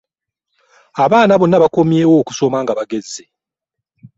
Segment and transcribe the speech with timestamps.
[1.03, 3.23] Abaana bonna bakomyeewo okusoma nga bagezze.